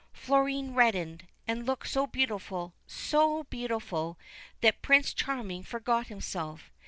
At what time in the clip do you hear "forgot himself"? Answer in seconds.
5.61-6.71